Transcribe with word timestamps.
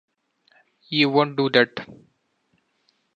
You 0.89 1.09
won't 1.11 1.37
do 1.37 1.47
that. 1.51 1.87